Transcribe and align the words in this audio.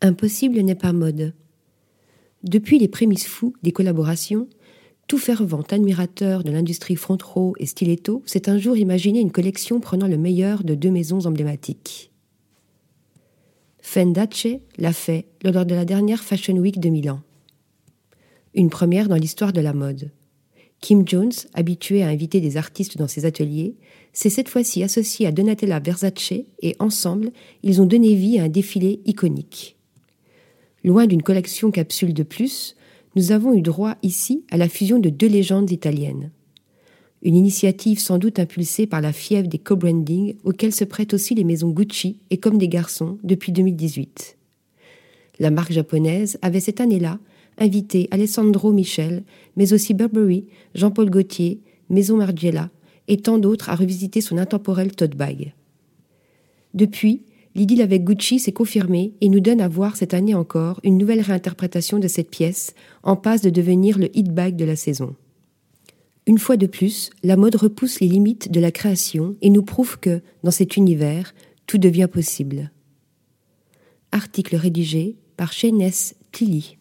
Impossible 0.00 0.60
n'est 0.60 0.76
pas 0.76 0.92
mode. 0.92 1.34
Depuis 2.44 2.78
les 2.78 2.86
prémices 2.86 3.26
fous 3.26 3.54
des 3.64 3.72
collaborations, 3.72 4.48
tout 5.08 5.18
fervent 5.18 5.64
admirateur 5.70 6.44
de 6.44 6.52
l'industrie 6.52 6.94
front 6.94 7.18
row 7.20 7.54
et 7.58 7.66
stiletto 7.66 8.22
s'est 8.24 8.48
un 8.48 8.58
jour 8.58 8.76
imaginé 8.76 9.18
une 9.18 9.32
collection 9.32 9.80
prenant 9.80 10.06
le 10.06 10.16
meilleur 10.16 10.62
de 10.62 10.76
deux 10.76 10.92
maisons 10.92 11.26
emblématiques. 11.26 12.12
Fendace 13.80 14.46
l'a 14.76 14.92
fait 14.92 15.26
lors 15.42 15.66
de 15.66 15.74
la 15.74 15.84
dernière 15.84 16.22
Fashion 16.22 16.56
Week 16.58 16.78
de 16.78 16.90
Milan. 16.90 17.20
Une 18.54 18.70
première 18.70 19.08
dans 19.08 19.16
l'histoire 19.16 19.52
de 19.52 19.60
la 19.60 19.72
mode. 19.72 20.12
Kim 20.80 21.08
Jones, 21.08 21.32
habitué 21.54 22.04
à 22.04 22.08
inviter 22.08 22.40
des 22.40 22.56
artistes 22.56 22.98
dans 22.98 23.08
ses 23.08 23.24
ateliers, 23.24 23.74
s'est 24.12 24.30
cette 24.30 24.48
fois-ci 24.48 24.84
associé 24.84 25.26
à 25.26 25.32
Donatella 25.32 25.80
Versace 25.80 26.34
et 26.62 26.76
ensemble, 26.78 27.32
ils 27.64 27.82
ont 27.82 27.86
donné 27.86 28.14
vie 28.14 28.38
à 28.38 28.44
un 28.44 28.48
défilé 28.48 29.00
iconique. 29.04 29.77
Loin 30.84 31.06
d'une 31.06 31.22
collection 31.22 31.70
capsule 31.70 32.14
de 32.14 32.22
plus, 32.22 32.76
nous 33.16 33.32
avons 33.32 33.54
eu 33.54 33.62
droit 33.62 33.96
ici 34.02 34.44
à 34.50 34.56
la 34.56 34.68
fusion 34.68 34.98
de 34.98 35.08
deux 35.08 35.26
légendes 35.26 35.70
italiennes. 35.70 36.30
Une 37.22 37.34
initiative 37.34 37.98
sans 37.98 38.18
doute 38.18 38.38
impulsée 38.38 38.86
par 38.86 39.00
la 39.00 39.12
fièvre 39.12 39.48
des 39.48 39.58
co-branding 39.58 40.36
auxquels 40.44 40.74
se 40.74 40.84
prêtent 40.84 41.14
aussi 41.14 41.34
les 41.34 41.42
maisons 41.42 41.70
Gucci 41.70 42.20
et 42.30 42.36
Comme 42.36 42.58
des 42.58 42.68
garçons 42.68 43.18
depuis 43.24 43.50
2018. 43.50 44.36
La 45.40 45.50
marque 45.50 45.72
japonaise 45.72 46.38
avait 46.42 46.60
cette 46.60 46.80
année-là 46.80 47.18
invité 47.58 48.06
Alessandro 48.12 48.72
Michel, 48.72 49.24
mais 49.56 49.72
aussi 49.72 49.94
Burberry, 49.94 50.46
Jean-Paul 50.74 51.10
Gaultier, 51.10 51.60
Maison 51.90 52.16
Margiela 52.16 52.70
et 53.08 53.16
tant 53.16 53.38
d'autres 53.38 53.70
à 53.70 53.74
revisiter 53.74 54.20
son 54.20 54.38
intemporel 54.38 54.94
tote 54.94 55.16
bag. 55.16 55.54
Depuis, 56.74 57.22
l'idylle 57.58 57.82
avec 57.82 58.04
Gucci 58.04 58.38
s'est 58.38 58.52
confirmée 58.52 59.14
et 59.20 59.28
nous 59.28 59.40
donne 59.40 59.60
à 59.60 59.68
voir 59.68 59.96
cette 59.96 60.14
année 60.14 60.34
encore 60.34 60.80
une 60.84 60.96
nouvelle 60.96 61.20
réinterprétation 61.20 61.98
de 61.98 62.06
cette 62.06 62.30
pièce, 62.30 62.72
en 63.02 63.16
passe 63.16 63.42
de 63.42 63.50
devenir 63.50 63.98
le 63.98 64.16
hit 64.16 64.32
bag 64.32 64.54
de 64.54 64.64
la 64.64 64.76
saison. 64.76 65.16
Une 66.26 66.38
fois 66.38 66.56
de 66.56 66.66
plus, 66.66 67.10
la 67.24 67.36
mode 67.36 67.56
repousse 67.56 68.00
les 68.00 68.06
limites 68.06 68.52
de 68.52 68.60
la 68.60 68.70
création 68.70 69.36
et 69.42 69.50
nous 69.50 69.62
prouve 69.62 69.98
que, 69.98 70.22
dans 70.44 70.52
cet 70.52 70.76
univers, 70.76 71.34
tout 71.66 71.78
devient 71.78 72.08
possible. 72.10 72.70
Article 74.12 74.54
rédigé 74.56 75.16
par 75.36 75.52
Shayness 75.52 76.14
Tilly. 76.30 76.78